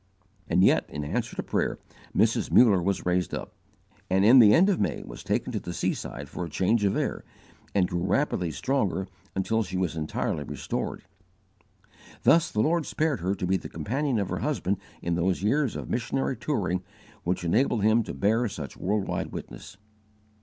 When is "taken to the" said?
5.23-5.73